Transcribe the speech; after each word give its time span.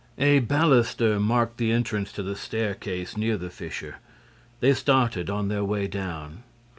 A 0.17 0.39
baluster 0.39 1.19
marked 1.19 1.57
the 1.59 1.71
entrance 1.71 2.11
to 2.13 2.23
the 2.23 2.35
staircase, 2.35 3.15
near 3.15 3.37
the 3.37 3.51
fissure. 3.51 3.97
They 4.59 4.73
started 4.73 5.29
on 5.29 5.47
their 5.47 5.63
way 5.63 5.85
down. 5.85 6.41